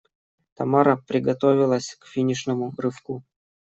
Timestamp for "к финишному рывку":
1.99-3.23